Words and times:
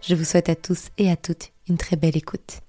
Je 0.00 0.14
vous 0.14 0.24
souhaite 0.24 0.48
à 0.48 0.54
tous 0.54 0.90
et 0.96 1.10
à 1.10 1.16
toutes 1.16 1.52
une 1.68 1.76
très 1.76 1.96
belle 1.96 2.16
écoute. 2.16 2.60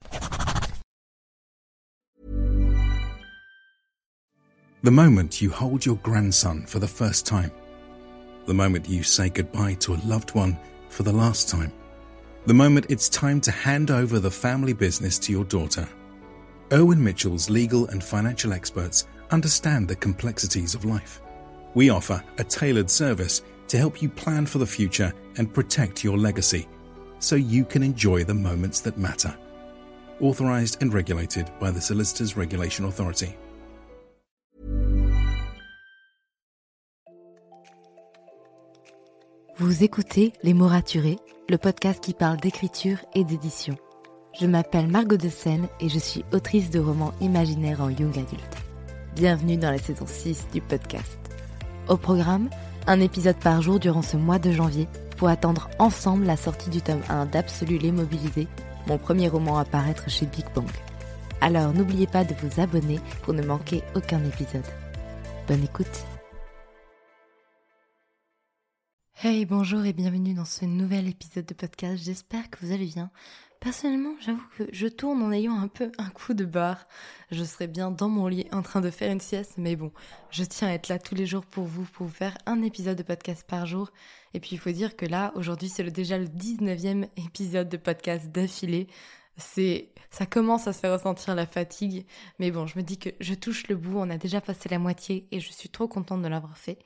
The 4.84 4.92
moment 4.92 5.42
you 5.42 5.52
hold 5.52 5.86
your 5.86 5.98
grandson 5.98 6.64
for 6.66 6.80
the 6.80 6.88
first 6.88 7.26
time. 7.26 7.52
The 8.48 8.54
moment 8.54 8.90
you 8.90 9.04
say 9.04 9.30
goodbye 9.30 9.76
to 9.82 9.94
a 9.94 10.00
loved 10.06 10.34
one 10.34 10.58
for 10.90 11.04
the 11.04 11.14
last 11.14 11.50
time. 11.50 11.72
The 12.48 12.54
moment 12.54 12.86
it's 12.90 13.10
time 13.10 13.42
to 13.42 13.52
hand 13.52 13.92
over 13.92 14.20
the 14.20 14.32
family 14.32 14.74
business 14.74 15.20
to 15.20 15.32
your 15.32 15.46
daughter. 15.46 15.88
Owen 16.72 17.04
Mitchell's 17.04 17.50
legal 17.50 17.88
and 17.90 18.04
financial 18.04 18.54
experts 18.54 19.06
understand 19.32 19.88
the 19.88 19.96
complexities 19.96 20.74
of 20.76 20.86
life. 20.86 21.22
We 21.76 21.90
offer 21.90 22.24
a 22.38 22.44
tailored 22.44 22.90
service 22.90 23.44
to 23.68 23.78
help 23.78 24.02
you 24.02 24.10
plan 24.10 24.46
for 24.46 24.58
the 24.58 24.66
future 24.66 25.14
and 25.38 25.54
protect 25.54 26.04
your 26.04 26.18
legacy 26.18 26.68
so 27.20 27.36
you 27.36 27.66
can 27.66 27.84
enjoy 27.84 28.24
the 28.24 28.34
moments 28.34 28.82
that 28.82 28.98
matter. 28.98 29.34
Authorized 30.22 30.82
and 30.82 30.94
regulated 30.94 31.50
by 31.60 31.72
the 31.72 31.82
Solicitors 31.82 32.36
Regulation 32.36 32.86
Authority. 32.86 33.36
Vous 39.58 39.84
écoutez 39.84 40.32
Les 40.42 40.54
mots 40.54 40.70
raturés, 40.70 41.20
le 41.50 41.58
podcast 41.58 42.02
qui 42.02 42.14
parle 42.14 42.38
d'écriture 42.38 43.00
et 43.14 43.26
d'édition. 43.26 43.76
Je 44.40 44.46
m'appelle 44.46 44.88
Margot 44.88 45.18
de 45.18 45.28
Seine 45.28 45.68
et 45.82 45.90
je 45.90 46.00
suis 46.00 46.24
autrice 46.32 46.70
de 46.70 46.80
romans 46.80 47.14
imaginaires 47.20 47.82
en 47.82 47.90
young 47.90 48.18
adulte. 48.18 48.58
Bienvenue 49.18 49.58
dans 49.58 49.72
la 49.72 49.78
saison 49.78 50.06
6 50.08 50.48
du 50.54 50.62
podcast. 50.62 51.20
Au 51.90 51.98
programme, 51.98 52.50
un 52.88 53.02
épisode 53.02 53.36
par 53.36 53.62
jour 53.62 53.80
durant 53.80 54.02
ce 54.02 54.16
mois 54.16 54.40
de 54.40 54.54
janvier 54.54 54.88
pour 55.20 55.28
attendre 55.28 55.70
ensemble 55.80 56.26
la 56.26 56.38
sortie 56.38 56.70
du 56.70 56.82
tome 56.82 57.02
1 57.10 57.26
d'Absolu 57.26 57.78
les 57.78 57.92
Mobilisés, 57.92 58.48
mon 58.88 58.98
premier 58.98 59.28
roman 59.28 59.58
à 59.58 59.66
paraître 59.66 60.10
chez 60.10 60.26
Big 60.26 60.46
Bang. 60.56 60.70
Alors 61.42 61.74
n'oubliez 61.74 62.08
pas 62.08 62.24
de 62.24 62.34
vous 62.36 62.62
abonner 62.62 63.02
pour 63.24 63.34
ne 63.34 63.44
manquer 63.44 63.84
aucun 63.96 64.24
épisode. 64.24 64.66
Bonne 65.48 65.64
écoute 65.64 66.06
Hey, 69.22 69.46
bonjour 69.46 69.84
et 69.84 69.92
bienvenue 69.92 70.34
dans 70.34 70.46
ce 70.46 70.64
nouvel 70.64 71.10
épisode 71.10 71.46
de 71.46 71.54
podcast. 71.54 72.02
J'espère 72.02 72.50
que 72.50 72.66
vous 72.66 72.72
allez 72.72 72.86
bien. 72.86 73.12
Personnellement, 73.60 74.16
j'avoue 74.22 74.46
que 74.58 74.64
je 74.72 74.88
tourne 74.88 75.22
en 75.22 75.34
ayant 75.34 75.60
un 75.60 75.68
peu 75.68 75.92
un 75.98 76.10
coup 76.10 76.34
de 76.34 76.46
barre. 76.46 76.88
Je 77.30 77.44
serais 77.44 77.68
bien 77.68 77.92
dans 77.92 78.08
mon 78.08 78.28
lit 78.28 78.48
en 78.54 78.62
train 78.62 78.80
de 78.80 78.90
faire 78.90 79.12
une 79.12 79.20
sieste, 79.20 79.56
mais 79.58 79.76
bon, 79.76 79.92
je 80.32 80.46
tiens 80.46 80.70
à 80.70 80.72
être 80.72 80.88
là 80.88 80.98
tous 80.98 81.14
les 81.14 81.26
jours 81.26 81.46
pour 81.46 81.66
vous, 81.66 81.84
pour 81.84 82.08
vous 82.08 82.14
faire 82.14 82.38
un 82.46 82.62
épisode 82.62 82.98
de 82.98 83.04
podcast 83.04 83.46
par 83.46 83.66
jour. 83.66 83.92
Et 84.34 84.40
puis 84.40 84.52
il 84.54 84.60
faut 84.60 84.72
dire 84.72 84.96
que 84.96 85.06
là, 85.06 85.34
aujourd'hui, 85.36 85.68
c'est 85.68 85.84
déjà 85.92 86.18
le 86.18 86.28
19e 86.28 87.10
épisode 87.18 87.68
de 87.68 87.76
podcast 87.76 88.30
d'affilée. 88.30 88.88
C'est, 89.36 89.90
ça 90.10 90.26
commence 90.26 90.68
à 90.68 90.74
se 90.74 90.80
faire 90.80 90.94
ressentir 90.94 91.36
la 91.36 91.46
fatigue, 91.46 92.06
mais 92.40 92.52
bon, 92.52 92.66
je 92.66 92.78
me 92.78 92.84
dis 92.84 92.98
que 92.98 93.10
je 93.20 93.34
touche 93.34 93.68
le 93.68 93.76
bout, 93.76 93.98
on 93.98 94.10
a 94.10 94.18
déjà 94.18 94.40
passé 94.40 94.70
la 94.70 94.80
moitié 94.80 95.28
et 95.32 95.42
je 95.42 95.52
suis 95.52 95.70
trop 95.70 95.88
contente 95.90 96.22
de 96.22 96.28
l'avoir 96.30 96.58
fait. 96.58 96.80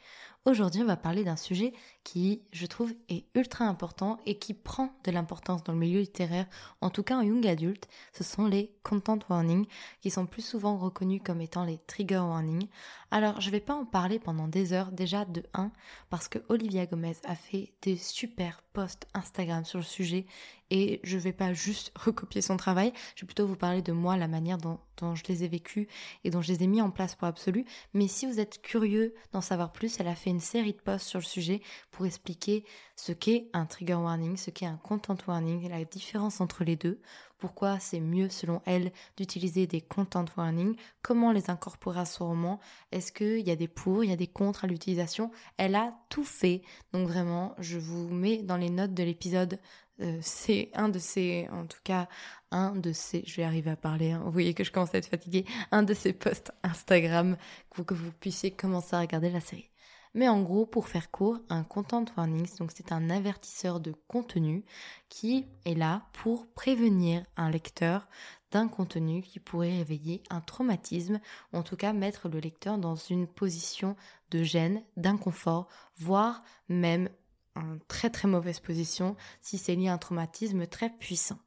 Aujourd'hui, 0.46 0.82
on 0.82 0.86
va 0.86 0.98
parler 0.98 1.24
d'un 1.24 1.38
sujet 1.38 1.72
qui, 2.04 2.42
je 2.52 2.66
trouve, 2.66 2.94
est 3.08 3.24
ultra 3.34 3.64
important 3.64 4.20
et 4.26 4.38
qui 4.38 4.54
prend 4.54 4.90
de 5.06 5.12
l'importance 5.12 5.64
dans 5.64 5.72
le 5.72 5.80
milieu 5.80 6.02
littéraire, 6.02 6.48
en 6.82 6.90
tout 6.90 7.02
cas 7.02 7.16
en 7.16 7.22
young 7.22 7.48
adulte. 7.48 7.88
Ce 8.12 8.26
sont 8.26 8.46
les 8.46 8.76
content 8.84 9.20
warnings, 9.30 9.66
qui 10.02 10.12
sont 10.12 10.26
plus 10.26 10.42
souvent 10.42 10.78
reconnus 10.78 11.22
comme 11.24 11.40
étant 11.40 11.64
les 11.64 11.78
trigger 11.88 12.18
warnings. 12.18 12.68
Alors, 13.10 13.40
je 13.40 13.50
vais 13.52 13.62
pas 13.62 13.74
en 13.74 13.86
parler 13.86 14.20
pendant 14.20 14.50
des 14.50 14.74
heures, 14.74 14.92
déjà 14.92 15.24
de 15.24 15.44
1, 15.54 15.72
parce 16.10 16.28
que 16.28 16.40
Olivia 16.50 16.88
Gomez 16.88 17.16
a 17.24 17.36
fait 17.36 17.72
des 17.82 17.96
super 17.96 18.64
posts 18.74 19.08
Instagram 19.14 19.64
sur 19.64 19.80
le 19.80 19.86
sujet 19.86 20.26
et 20.74 21.00
je 21.04 21.20
vais 21.20 21.32
pas 21.32 21.54
juste 21.54 21.92
recopier 21.96 22.42
son 22.42 22.58
travail, 22.58 22.92
je 23.16 23.22
vais 23.22 23.28
plutôt 23.28 23.46
vous 23.46 23.56
parler 23.56 23.84
de 23.84 23.92
moi, 23.92 24.18
la 24.18 24.28
manière 24.28 24.58
dont, 24.58 24.80
dont 24.98 25.14
je 25.14 25.24
les 25.30 25.44
ai 25.44 25.48
vécus 25.48 25.88
et 26.24 26.32
dont 26.32 26.42
je 26.42 26.52
les 26.52 26.64
ai 26.64 26.68
mis 26.68 26.82
en 26.82 26.90
place 26.90 27.14
pour 27.14 27.28
Absolu. 27.28 27.64
Mais 27.94 28.08
si 28.08 28.26
vous 28.26 28.40
êtes 28.40 28.60
curieux 28.62 29.14
d'en 29.34 29.42
savoir 29.42 29.72
plus, 29.72 30.00
elle 30.00 30.08
a 30.08 30.16
fait 30.16 30.32
une 30.32 30.40
série 30.40 30.74
de 30.74 30.82
posts 30.82 31.06
sur 31.06 31.20
le 31.20 31.26
sujet 31.26 31.62
pour 31.92 32.08
expliquer 32.08 32.66
ce 32.96 33.12
qu'est 33.12 33.50
un 33.54 33.68
trigger 33.68 33.94
warning, 33.94 34.36
ce 34.36 34.50
qu'est 34.50 34.66
un 34.66 34.78
content 34.78 35.16
warning, 35.28 35.70
la 35.70 35.86
différence 35.86 36.42
entre 36.42 36.64
les 36.64 36.76
deux, 36.76 37.00
pourquoi 37.44 37.78
c'est 37.78 38.00
mieux 38.00 38.30
selon 38.30 38.62
elle 38.66 38.94
d'utiliser 39.18 39.68
des 39.68 39.82
content 39.82 40.24
warnings, 40.38 40.78
comment 41.02 41.34
les 41.34 41.50
incorporer 41.50 42.00
à 42.00 42.06
son 42.06 42.30
roman, 42.30 42.62
est-ce 42.94 43.12
qu'il 43.12 43.46
y 43.46 43.52
a 43.52 43.58
des 43.58 43.68
pour, 43.68 44.02
il 44.02 44.12
y 44.12 44.14
a 44.14 44.16
des 44.16 44.28
contre 44.28 44.64
à 44.64 44.68
l'utilisation, 44.68 45.30
elle 45.58 45.76
a 45.76 45.94
tout 46.08 46.24
fait. 46.24 46.62
Donc 46.94 47.06
vraiment, 47.06 47.54
je 47.60 47.78
vous 47.78 48.08
mets 48.08 48.44
dans 48.44 48.56
les 48.56 48.70
notes 48.70 48.94
de 48.94 49.04
l'épisode. 49.04 49.60
Euh, 50.00 50.18
c'est 50.22 50.70
un 50.74 50.88
de 50.88 51.00
ces, 51.00 51.50
en 51.52 51.66
tout 51.66 51.82
cas, 51.84 52.08
un 52.52 52.78
de 52.78 52.94
ces, 52.94 53.26
je 53.28 53.36
vais 53.36 53.44
arriver 53.44 53.72
à 53.72 53.76
parler, 53.76 54.12
hein, 54.12 54.22
vous 54.24 54.32
voyez 54.32 54.54
que 54.54 54.64
je 54.64 54.72
commence 54.72 54.96
à 54.96 55.00
être 55.00 55.10
fatiguée, 55.10 55.44
un 55.72 55.84
de 55.84 55.94
ces 55.94 56.14
posts 56.14 56.54
Instagram 56.64 57.36
pour 57.72 57.86
que 57.86 57.94
vous 57.94 58.14
puissiez 58.22 58.52
commencer 58.52 58.96
à 58.96 59.02
regarder 59.02 59.32
la 59.32 59.42
série. 59.42 59.73
Mais 60.14 60.28
en 60.30 60.42
gros, 60.42 60.66
pour 60.66 60.88
faire 60.88 61.10
court, 61.10 61.40
un 61.50 61.64
content 61.64 62.06
warning, 62.16 62.48
donc 62.60 62.72
c'est 62.76 62.92
un 62.92 63.10
avertisseur 63.10 63.80
de 63.80 63.94
contenu 64.08 64.64
qui 65.10 65.48
est 65.66 65.74
là 65.74 66.08
pour 66.14 66.48
prévenir 66.48 67.26
un 67.36 67.50
lecteur 67.50 68.08
d'un 68.52 68.68
contenu 68.68 69.24
qui 69.24 69.40
pourrait 69.40 69.78
réveiller 69.78 70.22
un 70.30 70.40
traumatisme, 70.40 71.20
en 71.52 71.64
tout 71.64 71.76
cas 71.76 71.94
mettre 71.94 72.30
le 72.30 72.40
lecteur 72.40 72.78
dans 72.78 72.96
une 72.96 73.28
position 73.28 73.96
de 74.30 74.44
gêne, 74.44 74.84
d'inconfort, 74.98 75.68
voire 75.98 76.44
même 76.70 77.10
en 77.56 77.78
très 77.88 78.12
très 78.12 78.28
mauvaise 78.28 78.60
position 78.60 79.16
si 79.42 79.58
c'est 79.58 79.76
lié 79.76 79.88
à 79.88 79.94
un 79.94 79.98
traumatisme 79.98 80.68
très 80.68 80.90
puissant. 80.90 81.40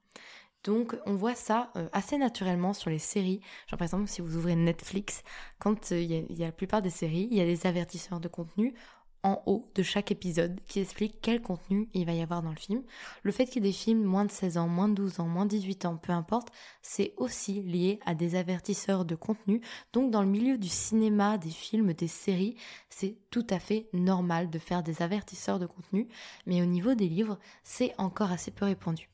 Donc 0.67 0.97
on 1.07 1.15
voit 1.15 1.37
ça 1.37 1.71
euh, 1.77 1.89
assez 1.93 2.19
naturellement 2.19 2.73
sur 2.73 2.91
les 2.91 2.99
séries. 2.99 3.41
Genre 3.69 3.79
par 3.79 3.87
exemple 3.87 4.09
si 4.09 4.21
vous 4.21 4.37
ouvrez 4.37 4.57
Netflix, 4.57 5.23
quand 5.59 5.93
euh, 5.93 6.01
il 6.01 6.39
y, 6.39 6.43
a 6.43 6.47
la 6.47 6.53
plupart 6.53 6.83
des 6.83 6.91
séries, 6.91 7.29
il 7.31 7.39
y 7.39 7.41
a 7.41 7.45
des 7.45 7.67
avertisseurs 7.67 8.19
de 8.19 8.27
contenu 8.27 8.75
en 9.23 9.43
haut 9.47 9.71
de 9.75 9.83
chaque 9.83 10.11
épisode 10.11 10.59
qui 10.67 10.81
expliquent 10.81 11.21
quel 11.23 11.41
contenu 11.41 11.89
il 11.95 12.05
va 12.05 12.13
y 12.13 12.23
avoir 12.23 12.43
dans 12.43 12.51
le 12.51 12.57
film. 12.57 12.83
Le 13.23 13.33
fait 13.33 13.47
qu'il 13.47 13.65
y 13.65 13.67
ait 13.67 13.71
des 13.71 13.77
films 13.77 14.03
moins 14.03 14.25
de 14.25 14.31
16 14.31 14.59
ans, 14.59 14.69
moins 14.69 14.89
de 14.89 14.95
12 14.95 15.21
ans, 15.21 15.27
moins 15.29 15.47
de 15.47 15.51
18 15.51 15.85
ans, 15.87 15.97
peu 15.97 16.13
importe, 16.13 16.49
c'est 16.83 17.15
aussi 17.17 17.63
lié 17.63 18.01
à 18.05 18.15
des 18.15 18.35
avertisseurs 18.35 19.05
de 19.05 19.15
contenu. 19.15 19.61
Donc 19.93 20.11
dans 20.11 20.23
le 20.23 20.29
milieu 20.29 20.59
du 20.59 20.69
cinéma, 20.69 21.39
des 21.39 21.51
films, 21.51 21.93
des 21.93 22.09
séries, 22.09 22.57
c'est 22.91 23.17
tout 23.31 23.47
à 23.51 23.59
fait 23.61 23.89
normal 23.93 24.51
de 24.51 24.59
faire 24.59 24.83
des 24.83 25.03
avertisseurs 25.03 25.59
de 25.59 25.67
contenu, 25.67 26.09
mais 26.45 26.63
au 26.63 26.67
niveau 26.67 26.95
des 26.95 27.09
livres, 27.09 27.39
c'est 27.65 27.95
encore 27.99 28.33
assez 28.33 28.51
peu 28.51 28.65
répandu. 28.65 29.09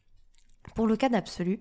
Pour 0.74 0.86
le 0.86 0.96
cas 0.96 1.10
d'Absolu, 1.10 1.60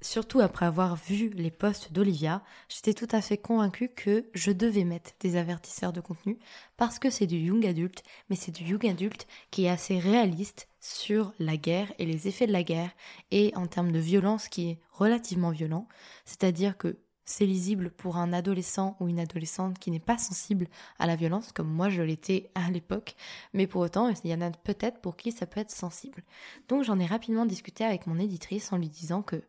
surtout 0.00 0.40
après 0.40 0.66
avoir 0.66 0.94
vu 0.94 1.30
les 1.30 1.50
posts 1.50 1.92
d'Olivia, 1.92 2.42
j'étais 2.68 2.94
tout 2.94 3.08
à 3.10 3.20
fait 3.20 3.38
convaincue 3.38 3.88
que 3.88 4.28
je 4.34 4.52
devais 4.52 4.84
mettre 4.84 5.10
des 5.20 5.36
avertisseurs 5.36 5.92
de 5.92 6.00
contenu 6.00 6.38
parce 6.76 6.98
que 6.98 7.10
c'est 7.10 7.26
du 7.26 7.38
young 7.38 7.66
adulte, 7.66 8.04
mais 8.30 8.36
c'est 8.36 8.52
du 8.52 8.62
young 8.64 8.86
adulte 8.86 9.26
qui 9.50 9.64
est 9.64 9.70
assez 9.70 9.98
réaliste 9.98 10.68
sur 10.80 11.32
la 11.38 11.56
guerre 11.56 11.92
et 11.98 12.06
les 12.06 12.28
effets 12.28 12.46
de 12.46 12.52
la 12.52 12.62
guerre 12.62 12.92
et 13.30 13.52
en 13.56 13.66
termes 13.66 13.90
de 13.90 13.98
violence 13.98 14.48
qui 14.48 14.70
est 14.70 14.78
relativement 14.92 15.50
violent. 15.50 15.88
C'est-à-dire 16.24 16.76
que 16.76 16.98
c'est 17.24 17.46
lisible 17.46 17.90
pour 17.90 18.16
un 18.16 18.32
adolescent 18.32 18.96
ou 19.00 19.08
une 19.08 19.20
adolescente 19.20 19.78
qui 19.78 19.90
n'est 19.90 20.00
pas 20.00 20.18
sensible 20.18 20.68
à 20.98 21.06
la 21.06 21.16
violence, 21.16 21.52
comme 21.52 21.70
moi 21.70 21.88
je 21.88 22.02
l'étais 22.02 22.50
à 22.54 22.70
l'époque, 22.70 23.14
mais 23.52 23.66
pour 23.66 23.80
autant, 23.80 24.08
il 24.24 24.30
y 24.30 24.34
en 24.34 24.40
a 24.40 24.50
peut-être 24.50 25.00
pour 25.00 25.16
qui 25.16 25.32
ça 25.32 25.46
peut 25.46 25.60
être 25.60 25.70
sensible. 25.70 26.24
Donc 26.68 26.84
j'en 26.84 26.98
ai 26.98 27.06
rapidement 27.06 27.46
discuté 27.46 27.84
avec 27.84 28.06
mon 28.06 28.18
éditrice 28.18 28.72
en 28.72 28.76
lui 28.76 28.88
disant 28.88 29.22
que 29.22 29.42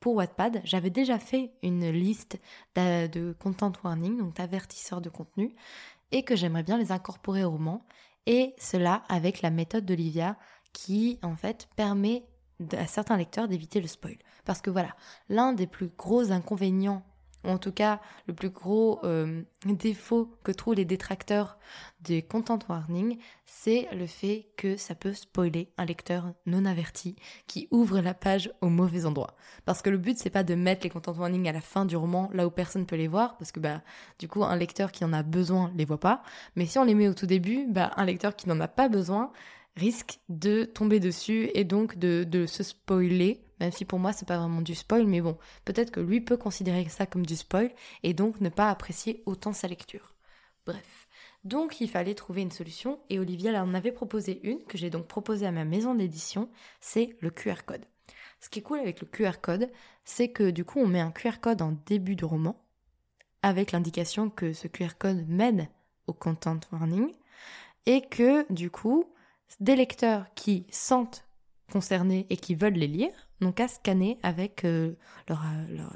pour 0.00 0.14
Wattpad, 0.14 0.60
j'avais 0.64 0.90
déjà 0.90 1.18
fait 1.18 1.52
une 1.62 1.90
liste 1.90 2.38
de 2.76 3.32
content 3.40 3.72
warning, 3.82 4.18
donc 4.18 4.36
d'avertisseurs 4.36 5.00
de 5.00 5.10
contenu, 5.10 5.54
et 6.12 6.22
que 6.22 6.36
j'aimerais 6.36 6.62
bien 6.62 6.78
les 6.78 6.92
incorporer 6.92 7.44
au 7.44 7.50
roman, 7.50 7.84
et 8.26 8.54
cela 8.58 9.02
avec 9.08 9.42
la 9.42 9.50
méthode 9.50 9.84
d'Olivia 9.84 10.36
qui 10.72 11.18
en 11.22 11.34
fait 11.34 11.68
permet 11.74 12.24
à 12.72 12.86
certains 12.86 13.16
lecteurs 13.16 13.48
d'éviter 13.48 13.80
le 13.80 13.88
spoil. 13.88 14.18
Parce 14.44 14.60
que 14.60 14.70
voilà, 14.70 14.94
l'un 15.28 15.52
des 15.52 15.66
plus 15.66 15.88
gros 15.88 16.30
inconvénients 16.30 17.04
ou 17.44 17.48
en 17.48 17.58
tout 17.58 17.72
cas 17.72 18.00
le 18.26 18.34
plus 18.34 18.50
gros 18.50 19.00
euh, 19.04 19.42
défaut 19.64 20.36
que 20.42 20.52
trouvent 20.52 20.74
les 20.74 20.84
détracteurs 20.84 21.58
des 22.00 22.22
content 22.22 22.58
warning, 22.68 23.18
c'est 23.44 23.88
le 23.92 24.06
fait 24.06 24.48
que 24.56 24.76
ça 24.76 24.94
peut 24.94 25.12
spoiler 25.12 25.72
un 25.78 25.84
lecteur 25.84 26.32
non 26.46 26.64
averti 26.64 27.16
qui 27.46 27.68
ouvre 27.70 28.00
la 28.00 28.14
page 28.14 28.52
au 28.60 28.68
mauvais 28.68 29.04
endroit. 29.04 29.36
Parce 29.64 29.82
que 29.82 29.90
le 29.90 29.98
but 29.98 30.18
c'est 30.18 30.30
pas 30.30 30.44
de 30.44 30.54
mettre 30.54 30.84
les 30.84 30.90
content 30.90 31.12
warning 31.12 31.48
à 31.48 31.52
la 31.52 31.60
fin 31.60 31.84
du 31.84 31.96
roman 31.96 32.30
là 32.32 32.46
où 32.46 32.50
personne 32.50 32.86
peut 32.86 32.96
les 32.96 33.08
voir, 33.08 33.36
parce 33.38 33.52
que 33.52 33.60
bah 33.60 33.82
du 34.18 34.28
coup 34.28 34.44
un 34.44 34.56
lecteur 34.56 34.92
qui 34.92 35.04
en 35.04 35.12
a 35.12 35.22
besoin 35.22 35.72
les 35.76 35.84
voit 35.84 36.00
pas, 36.00 36.22
mais 36.56 36.66
si 36.66 36.78
on 36.78 36.84
les 36.84 36.94
met 36.94 37.08
au 37.08 37.14
tout 37.14 37.26
début, 37.26 37.66
bah 37.68 37.92
un 37.96 38.04
lecteur 38.04 38.36
qui 38.36 38.48
n'en 38.48 38.60
a 38.60 38.68
pas 38.68 38.88
besoin 38.88 39.32
risque 39.78 40.20
de 40.28 40.64
tomber 40.64 41.00
dessus 41.00 41.50
et 41.54 41.64
donc 41.64 41.96
de, 41.98 42.46
se 42.46 42.62
spoiler 42.62 43.44
même 43.60 43.72
si 43.72 43.84
pour 43.84 43.98
moi 43.98 44.12
c'est 44.12 44.28
pas 44.28 44.38
vraiment 44.38 44.60
du 44.60 44.76
spoil, 44.76 45.06
mais 45.06 45.20
bon, 45.20 45.36
peut-être 45.64 45.90
que 45.90 45.98
lui 45.98 46.20
peut 46.20 46.36
considérer 46.36 46.88
ça 46.88 47.06
comme 47.06 47.26
du 47.26 47.34
spoil 47.34 47.72
et 48.04 48.14
donc 48.14 48.40
ne 48.40 48.50
pas 48.50 48.70
apprécier 48.70 49.22
autant 49.26 49.52
sa 49.52 49.66
lecture. 49.66 50.14
Bref. 50.64 51.08
Donc 51.44 51.80
il 51.80 51.88
fallait 51.88 52.14
trouver 52.14 52.42
une 52.42 52.50
solution 52.50 53.00
et 53.10 53.18
Olivia 53.18 53.62
en 53.62 53.74
avait 53.74 53.90
proposé 53.90 54.40
une 54.46 54.62
que 54.64 54.78
j'ai 54.78 54.90
donc 54.90 55.06
proposée 55.06 55.46
à 55.46 55.50
ma 55.50 55.64
maison 55.64 55.94
d'édition, 55.94 56.48
c'est 56.80 57.16
le 57.20 57.30
QR 57.30 57.64
code. 57.66 57.84
Ce 58.40 58.48
qui 58.48 58.60
est 58.60 58.62
cool 58.62 58.78
avec 58.78 59.00
le 59.00 59.06
QR 59.06 59.40
code, 59.40 59.70
c'est 60.04 60.28
que 60.28 60.50
du 60.50 60.64
coup 60.64 60.78
on 60.78 60.86
met 60.86 61.00
un 61.00 61.10
QR 61.10 61.40
code 61.40 61.62
en 61.62 61.72
début 61.86 62.16
de 62.16 62.24
roman 62.24 62.62
avec 63.42 63.72
l'indication 63.72 64.30
que 64.30 64.52
ce 64.52 64.68
QR 64.68 64.94
code 64.98 65.26
mène 65.28 65.68
au 66.06 66.12
content 66.12 66.60
warning 66.72 67.12
et 67.86 68.02
que 68.02 68.50
du 68.52 68.70
coup 68.70 69.04
des 69.60 69.76
lecteurs 69.76 70.26
qui 70.34 70.66
sentent 70.70 71.26
concernés 71.70 72.26
et 72.30 72.36
qui 72.36 72.54
veulent 72.54 72.74
les 72.74 72.86
lire 72.86 73.12
n'ont 73.40 73.52
qu'à 73.52 73.68
scanner 73.68 74.18
avec 74.22 74.64
euh, 74.64 74.94
euh, 75.30 75.34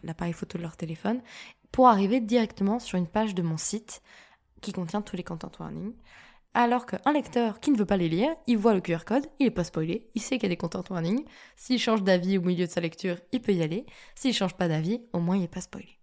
l'appareil 0.03 0.33
photo 0.33 0.59
de 0.59 0.63
leur 0.63 0.77
téléphone 0.77 1.23
pour 1.71 1.89
arriver 1.89 2.21
directement 2.21 2.79
sur 2.79 2.99
une 2.99 3.07
page 3.07 3.35
de 3.35 3.43
mon 3.43 3.57
site 3.57 4.03
qui 4.61 4.73
contient 4.73 5.03
tous 5.03 5.17
les 5.17 5.25
content 5.25 5.51
warnings. 5.59 5.95
Alors 6.55 6.85
qu'un 6.85 7.13
lecteur 7.13 7.61
qui 7.61 7.71
ne 7.71 7.79
veut 7.79 7.87
pas 7.87 7.97
les 7.97 8.11
lire, 8.11 8.31
il 8.47 8.59
voit 8.59 8.75
le 8.75 8.83
QR 8.83 9.05
code, 9.07 9.27
il 9.41 9.45
n'est 9.45 9.51
pas 9.51 9.65
spoilé, 9.65 10.11
il 10.15 10.21
sait 10.21 10.37
qu'il 10.37 10.45
y 10.45 10.47
a 10.47 10.49
des 10.51 10.59
content 10.59 10.85
warnings. 10.91 11.25
S'il 11.57 11.79
change 11.79 12.03
d'avis 12.03 12.37
au 12.37 12.43
milieu 12.43 12.67
de 12.67 12.71
sa 12.71 12.83
lecture, 12.83 13.17
il 13.33 13.41
peut 13.41 13.55
y 13.55 13.63
aller. 13.63 13.87
S'il 14.15 14.35
change 14.35 14.55
pas 14.55 14.69
d'avis, 14.69 15.01
au 15.15 15.19
moins 15.19 15.37
il 15.37 15.41
n'est 15.41 15.49
pas 15.49 15.63
spoilé. 15.63 15.99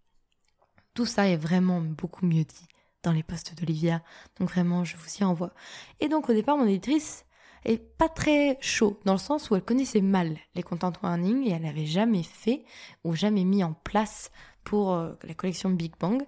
Tout 0.96 1.06
ça 1.06 1.28
est 1.28 1.38
vraiment 1.38 1.82
beaucoup 1.82 2.26
mieux 2.26 2.44
dit 2.44 2.68
dans 3.04 3.12
les 3.12 3.24
posts 3.24 3.56
d'Olivia, 3.56 4.02
donc 4.40 4.50
vraiment 4.50 4.84
je 4.84 4.98
vous 4.98 5.18
y 5.22 5.24
envoie. 5.24 5.54
Et 6.02 6.10
donc 6.10 6.30
au 6.30 6.34
départ, 6.34 6.58
mon 6.58 6.68
éditrice 6.68 7.26
et 7.66 7.78
pas 7.78 8.10
très 8.10 8.58
chaud, 8.62 9.00
dans 9.06 9.14
le 9.14 9.20
sens 9.20 9.50
où 9.50 9.56
elle 9.56 9.64
connaissait 9.64 10.02
mal 10.02 10.38
les 10.56 10.64
content 10.64 10.94
warnings 11.04 11.46
et 11.48 11.52
elle 11.52 11.64
n'avait 11.64 11.86
jamais 11.86 12.24
fait 12.24 12.64
ou 13.04 13.16
jamais 13.16 13.44
mis 13.44 13.64
en 13.64 13.74
place 13.74 14.32
pour 14.64 14.94
euh, 14.94 15.14
la 15.24 15.34
collection 15.34 15.70
Big 15.70 15.94
Bang. 16.00 16.22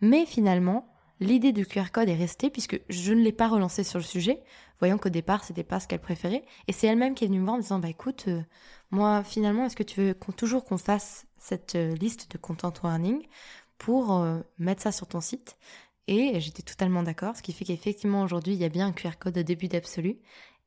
Mais 0.00 0.26
finalement, 0.26 0.86
l'idée 1.20 1.52
du 1.52 1.66
QR 1.66 1.90
code 1.92 2.08
est 2.08 2.16
restée 2.16 2.50
puisque 2.50 2.80
je 2.88 3.12
ne 3.12 3.22
l'ai 3.22 3.32
pas 3.32 3.48
relancé 3.48 3.84
sur 3.84 3.98
le 3.98 4.04
sujet, 4.04 4.42
voyant 4.78 4.98
qu'au 4.98 5.08
départ, 5.08 5.44
c'était 5.44 5.64
pas 5.64 5.80
ce 5.80 5.88
qu'elle 5.88 6.00
préférait. 6.00 6.44
Et 6.68 6.72
c'est 6.72 6.86
elle-même 6.86 7.14
qui 7.14 7.24
est 7.24 7.28
venue 7.28 7.40
me 7.40 7.44
voir 7.44 7.56
en 7.56 7.60
disant, 7.60 7.78
bah 7.78 7.88
écoute, 7.88 8.24
euh, 8.28 8.42
moi 8.90 9.22
finalement, 9.24 9.64
est-ce 9.66 9.76
que 9.76 9.82
tu 9.82 10.00
veux 10.00 10.14
toujours 10.36 10.64
qu'on 10.64 10.78
fasse 10.78 11.26
cette 11.38 11.76
euh, 11.76 11.94
liste 11.94 12.30
de 12.30 12.38
content 12.38 12.72
warning 12.82 13.22
pour 13.78 14.24
mettre 14.58 14.82
ça 14.82 14.92
sur 14.92 15.06
ton 15.06 15.20
site? 15.20 15.56
Et 16.06 16.38
j'étais 16.40 16.62
totalement 16.62 17.02
d'accord, 17.02 17.36
ce 17.36 17.42
qui 17.42 17.52
fait 17.52 17.64
qu'effectivement 17.64 18.22
aujourd'hui 18.22 18.52
il 18.52 18.60
y 18.60 18.64
a 18.64 18.68
bien 18.68 18.88
un 18.88 18.92
QR 18.92 19.16
code 19.18 19.38
au 19.38 19.42
début 19.42 19.68
d'Absolu 19.68 20.18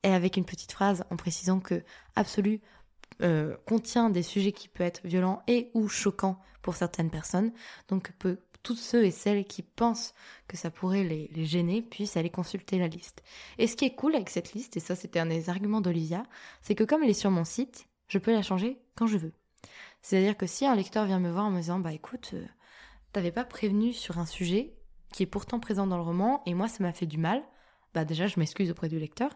et 0.04 0.10
avec 0.10 0.38
une 0.38 0.46
petite 0.46 0.72
phrase 0.72 1.04
en 1.10 1.16
précisant 1.16 1.60
que 1.60 1.84
Absolu 2.16 2.62
euh, 3.22 3.56
contient 3.66 4.10
des 4.10 4.24
sujets 4.24 4.52
qui 4.52 4.68
peuvent 4.68 4.88
être 4.88 5.02
violents 5.04 5.42
et 5.48 5.72
ou 5.74 5.88
choquants 5.88 6.40
pour 6.62 6.76
certaines 6.76 7.10
personnes. 7.10 7.52
Donc 7.88 8.12
peu, 8.20 8.40
tous 8.64 8.76
ceux 8.76 9.06
et 9.06 9.12
celles 9.12 9.46
qui 9.46 9.64
pensent 9.64 10.14
que 10.48 10.58
ça 10.58 10.70
pourrait 10.70 11.04
les, 11.04 11.30
les, 11.34 11.46
gêner 11.46 11.82
puissent 11.82 12.18
aller 12.18 12.30
consulter 12.30 12.78
la 12.78 12.88
liste. 12.88 13.24
Et 13.58 13.68
ce 13.68 13.76
qui 13.76 13.86
est 13.86 13.96
cool 13.96 14.16
avec 14.16 14.30
cette 14.30 14.54
liste, 14.54 14.78
et 14.78 14.80
ça 14.80 14.96
c'était 14.96 15.20
un 15.20 15.26
des 15.26 15.50
arguments 15.50 15.82
d'Olivia, 15.82 16.24
c'est 16.62 16.76
que 16.76 16.84
comme 16.84 17.04
elle 17.04 17.10
est 17.10 17.14
sur 17.14 17.32
mon 17.32 17.46
site, 17.46 17.88
je 18.08 18.20
peux 18.20 18.34
la 18.34 18.44
changer 18.44 18.78
quand 18.96 19.08
je 19.08 19.18
veux. 19.18 19.34
C'est-à-dire 20.02 20.38
que 20.38 20.46
si 20.46 20.66
un 20.66 20.76
lecteur 20.76 21.06
vient 21.06 21.20
me 21.20 21.32
voir 21.32 21.46
en 21.46 21.52
me 21.52 21.60
disant 21.60 21.80
bah 21.80 21.94
écoute, 21.94 22.32
euh, 22.34 22.46
t'avais 23.14 23.32
pas 23.32 23.46
prévenu 23.46 23.94
sur 23.94 24.20
un 24.20 24.26
sujet 24.26 24.74
qui 25.12 25.24
est 25.24 25.28
pourtant 25.28 25.60
présent 25.60 25.88
dans 25.88 25.98
le 25.98 26.04
roman 26.04 26.44
et 26.46 26.54
moi 26.54 26.68
ça 26.68 26.84
m'a 26.84 26.94
fait 26.94 27.06
du 27.06 27.18
mal, 27.18 27.44
bah 27.94 28.06
déjà 28.06 28.28
je 28.28 28.40
m'excuse 28.40 28.70
auprès 28.70 28.90
du 28.90 29.00
lecteur 29.00 29.32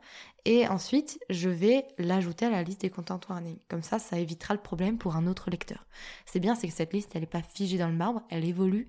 et 0.45 0.67
ensuite 0.67 1.19
je 1.29 1.49
vais 1.49 1.85
l'ajouter 1.97 2.45
à 2.45 2.49
la 2.49 2.63
liste 2.63 2.81
des 2.81 2.89
content 2.89 3.19
warnings. 3.29 3.59
Comme 3.69 3.81
ça, 3.81 3.99
ça 3.99 4.19
évitera 4.19 4.53
le 4.53 4.61
problème 4.61 4.97
pour 4.97 5.15
un 5.15 5.27
autre 5.27 5.49
lecteur. 5.49 5.85
C'est 6.25 6.39
bien, 6.39 6.55
c'est 6.55 6.67
que 6.67 6.73
cette 6.73 6.93
liste 6.93 7.11
elle 7.15 7.21
n'est 7.21 7.27
pas 7.27 7.41
figée 7.41 7.77
dans 7.77 7.87
le 7.87 7.95
marbre, 7.95 8.21
elle 8.29 8.45
évolue 8.45 8.87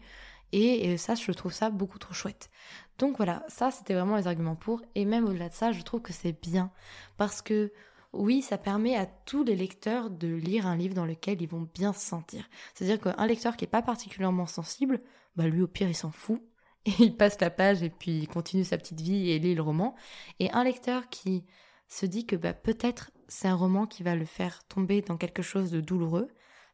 et, 0.52 0.98
ça 0.98 1.14
je 1.14 1.32
trouve 1.32 1.52
ça 1.52 1.70
beaucoup 1.70 1.98
trop 1.98 2.12
chouette. 2.12 2.50
Donc 2.98 3.16
voilà, 3.16 3.44
ça 3.48 3.70
c'était 3.70 3.94
vraiment 3.94 4.16
les 4.16 4.26
arguments 4.26 4.56
pour 4.56 4.82
et 4.94 5.04
même 5.04 5.24
au-delà 5.24 5.48
de 5.48 5.54
ça, 5.54 5.72
je 5.72 5.82
trouve 5.82 6.02
que 6.02 6.12
c'est 6.12 6.38
bien 6.40 6.70
parce 7.16 7.40
que 7.40 7.72
oui, 8.12 8.42
ça 8.42 8.58
permet 8.58 8.94
à 8.94 9.06
tous 9.06 9.42
les 9.42 9.56
lecteurs 9.56 10.10
de 10.10 10.28
lire 10.28 10.66
un 10.66 10.76
livre 10.76 10.94
dans 10.94 11.06
lequel 11.06 11.40
ils 11.40 11.48
vont 11.48 11.66
bien 11.74 11.94
se 11.94 12.06
sentir. 12.06 12.44
C'est-à-dire 12.74 13.00
qu'un 13.00 13.26
lecteur 13.26 13.56
qui 13.56 13.64
n'est 13.64 13.70
pas 13.70 13.80
particulièrement 13.80 14.44
sensible, 14.44 15.00
bah 15.34 15.46
lui 15.46 15.62
au 15.62 15.66
pire 15.66 15.88
il 15.88 15.96
s'en 15.96 16.10
fout, 16.10 16.42
il 16.98 17.16
passe 17.16 17.40
la 17.40 17.50
page 17.50 17.82
et 17.82 17.90
puis 17.90 18.18
il 18.18 18.28
continue 18.28 18.64
sa 18.64 18.78
petite 18.78 19.00
vie 19.00 19.30
et 19.30 19.38
lit 19.38 19.54
le 19.54 19.62
roman. 19.62 19.94
Et 20.38 20.50
un 20.52 20.64
lecteur 20.64 21.08
qui 21.08 21.44
se 21.88 22.06
dit 22.06 22.26
que 22.26 22.36
bah, 22.36 22.54
peut-être 22.54 23.10
c'est 23.28 23.48
un 23.48 23.54
roman 23.54 23.86
qui 23.86 24.02
va 24.02 24.14
le 24.14 24.24
faire 24.24 24.64
tomber 24.64 25.02
dans 25.02 25.16
quelque 25.16 25.42
chose 25.42 25.70
de 25.70 25.80
douloureux, 25.80 26.28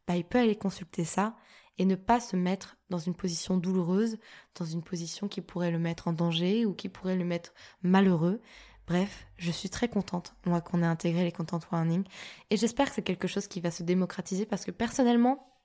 bah, 0.07 0.15
il 0.15 0.23
peut 0.23 0.39
aller 0.39 0.55
consulter 0.55 1.03
ça 1.03 1.35
et 1.77 1.85
ne 1.85 1.95
pas 1.95 2.19
se 2.19 2.35
mettre 2.35 2.77
dans 2.89 2.97
une 2.97 3.15
position 3.15 3.57
douloureuse, 3.57 4.17
dans 4.55 4.65
une 4.65 4.83
position 4.83 5.27
qui 5.27 5.41
pourrait 5.41 5.71
le 5.71 5.79
mettre 5.79 6.07
en 6.07 6.13
danger 6.13 6.65
ou 6.65 6.73
qui 6.73 6.89
pourrait 6.89 7.15
le 7.15 7.23
mettre 7.23 7.53
malheureux. 7.83 8.41
Bref, 8.87 9.27
je 9.37 9.51
suis 9.51 9.69
très 9.69 9.87
contente, 9.87 10.33
moi, 10.45 10.61
qu'on 10.61 10.81
ait 10.81 10.85
intégré 10.85 11.23
les 11.23 11.31
content 11.31 11.59
warnings. 11.71 12.03
Et 12.49 12.57
j'espère 12.57 12.89
que 12.89 12.95
c'est 12.95 13.03
quelque 13.03 13.27
chose 13.27 13.47
qui 13.47 13.61
va 13.61 13.71
se 13.71 13.83
démocratiser 13.83 14.45
parce 14.45 14.65
que 14.65 14.71
personnellement, 14.71 15.55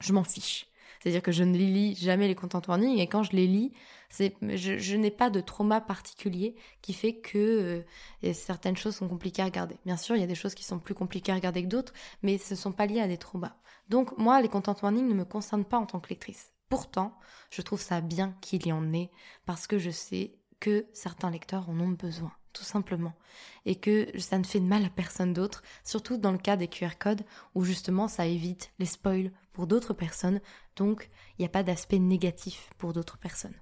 je 0.00 0.12
m'en 0.12 0.24
fiche. 0.24 0.69
C'est-à-dire 1.00 1.22
que 1.22 1.32
je 1.32 1.44
ne 1.44 1.56
lis 1.56 1.94
jamais 1.96 2.28
les 2.28 2.34
content 2.34 2.60
warnings 2.66 2.98
et 2.98 3.06
quand 3.06 3.22
je 3.22 3.32
les 3.32 3.46
lis, 3.46 3.72
je, 4.10 4.96
n'ai 4.96 5.10
pas 5.10 5.30
de 5.30 5.40
trauma 5.40 5.80
particulier 5.80 6.56
qui 6.82 6.92
fait 6.92 7.14
que 7.14 7.84
euh, 8.22 8.32
certaines 8.32 8.76
choses 8.76 8.96
sont 8.96 9.08
compliquées 9.08 9.42
à 9.42 9.46
regarder. 9.46 9.76
Bien 9.86 9.96
sûr, 9.96 10.16
il 10.16 10.20
y 10.20 10.24
a 10.24 10.28
des 10.28 10.34
choses 10.34 10.54
qui 10.54 10.64
sont 10.64 10.78
plus 10.78 10.94
compliquées 10.94 11.32
à 11.32 11.36
regarder 11.36 11.62
que 11.62 11.68
d'autres, 11.68 11.94
mais 12.22 12.38
ce 12.38 12.54
ne 12.54 12.58
sont 12.58 12.72
pas 12.72 12.86
liées 12.86 13.00
à 13.00 13.08
des 13.08 13.18
traumas. 13.18 13.56
Donc 13.88 14.16
moi, 14.18 14.40
les 14.42 14.48
content 14.48 14.76
warnings 14.82 15.08
ne 15.08 15.14
me 15.14 15.24
concernent 15.24 15.64
pas 15.64 15.78
en 15.78 15.86
tant 15.86 16.00
que 16.00 16.10
lectrice. 16.10 16.52
Pourtant, 16.68 17.18
je 17.50 17.62
trouve 17.62 17.80
ça 17.80 18.00
bien 18.00 18.36
qu'il 18.40 18.66
y 18.66 18.72
en 18.72 18.92
ait 18.92 19.10
parce 19.46 19.66
que 19.66 19.78
je 19.78 19.90
sais 19.90 20.34
que 20.60 20.86
certains 20.92 21.30
lecteurs 21.30 21.68
en 21.70 21.80
ont 21.80 21.88
besoin 21.88 22.32
tout 22.52 22.64
simplement. 22.64 23.14
Et 23.66 23.76
que 23.76 24.08
ça 24.18 24.38
ne 24.38 24.44
fait 24.44 24.60
de 24.60 24.66
mal 24.66 24.84
à 24.84 24.90
personne 24.90 25.32
d'autre, 25.32 25.62
surtout 25.84 26.16
dans 26.16 26.32
le 26.32 26.38
cas 26.38 26.56
des 26.56 26.68
QR 26.68 26.96
codes, 26.98 27.24
où 27.54 27.64
justement 27.64 28.08
ça 28.08 28.26
évite 28.26 28.72
les 28.78 28.86
spoils 28.86 29.32
pour 29.52 29.66
d'autres 29.66 29.94
personnes, 29.94 30.40
donc 30.76 31.10
il 31.38 31.42
n'y 31.42 31.46
a 31.46 31.50
pas 31.50 31.62
d'aspect 31.62 31.98
négatif 31.98 32.70
pour 32.78 32.92
d'autres 32.92 33.18
personnes. 33.18 33.56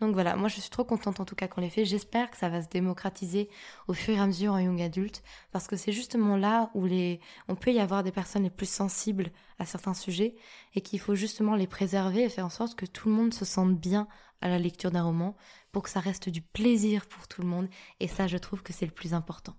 Donc 0.00 0.12
voilà, 0.12 0.36
moi 0.36 0.48
je 0.48 0.60
suis 0.60 0.70
trop 0.70 0.84
contente 0.84 1.20
en 1.20 1.24
tout 1.24 1.34
cas 1.34 1.48
qu'on 1.48 1.62
l'ait 1.62 1.70
fait. 1.70 1.86
J'espère 1.86 2.30
que 2.30 2.36
ça 2.36 2.50
va 2.50 2.62
se 2.62 2.68
démocratiser 2.68 3.48
au 3.88 3.94
fur 3.94 4.14
et 4.14 4.18
à 4.18 4.26
mesure 4.26 4.52
en 4.52 4.58
young 4.58 4.80
adulte, 4.82 5.22
parce 5.52 5.66
que 5.66 5.76
c'est 5.76 5.92
justement 5.92 6.36
là 6.36 6.70
où 6.74 6.84
les, 6.84 7.20
on 7.48 7.54
peut 7.54 7.72
y 7.72 7.80
avoir 7.80 8.02
des 8.02 8.12
personnes 8.12 8.42
les 8.42 8.50
plus 8.50 8.68
sensibles 8.68 9.30
à 9.58 9.64
certains 9.64 9.94
sujets 9.94 10.34
et 10.74 10.82
qu'il 10.82 11.00
faut 11.00 11.14
justement 11.14 11.54
les 11.54 11.66
préserver 11.66 12.24
et 12.24 12.28
faire 12.28 12.44
en 12.44 12.50
sorte 12.50 12.74
que 12.74 12.84
tout 12.84 13.08
le 13.08 13.14
monde 13.14 13.32
se 13.32 13.46
sente 13.46 13.74
bien 13.78 14.06
à 14.40 14.48
la 14.48 14.58
lecture 14.58 14.90
d'un 14.90 15.02
roman, 15.02 15.36
pour 15.72 15.82
que 15.82 15.90
ça 15.90 16.00
reste 16.00 16.28
du 16.28 16.40
plaisir 16.40 17.06
pour 17.06 17.28
tout 17.28 17.42
le 17.42 17.48
monde. 17.48 17.68
Et 18.00 18.08
ça, 18.08 18.26
je 18.26 18.36
trouve 18.36 18.62
que 18.62 18.72
c'est 18.72 18.86
le 18.86 18.92
plus 18.92 19.14
important. 19.14 19.54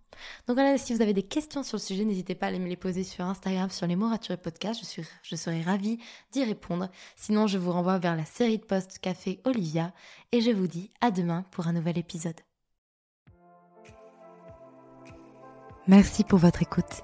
Donc 0.47 0.55
voilà, 0.55 0.77
si 0.77 0.93
vous 0.93 1.01
avez 1.01 1.13
des 1.13 1.23
questions 1.23 1.63
sur 1.63 1.77
le 1.77 1.81
sujet, 1.81 2.05
n'hésitez 2.05 2.35
pas 2.35 2.47
à 2.47 2.51
me 2.51 2.67
les 2.67 2.75
poser 2.75 3.03
sur 3.03 3.25
Instagram, 3.25 3.69
sur 3.69 3.87
les 3.87 3.95
mots 3.95 4.09
raturés 4.09 4.37
podcast. 4.37 4.79
Je, 4.79 4.85
suis, 4.85 5.03
je 5.21 5.35
serai 5.35 5.61
ravie 5.61 5.99
d'y 6.31 6.43
répondre. 6.43 6.89
Sinon, 7.15 7.47
je 7.47 7.57
vous 7.57 7.71
renvoie 7.71 7.99
vers 7.99 8.15
la 8.15 8.25
série 8.25 8.57
de 8.57 8.65
posts 8.65 8.99
Café 8.99 9.41
Olivia. 9.45 9.93
Et 10.31 10.41
je 10.41 10.51
vous 10.51 10.67
dis 10.67 10.91
à 11.01 11.11
demain 11.11 11.45
pour 11.51 11.67
un 11.67 11.73
nouvel 11.73 11.97
épisode. 11.97 12.39
Merci 15.87 16.23
pour 16.25 16.39
votre 16.39 16.61
écoute. 16.61 17.03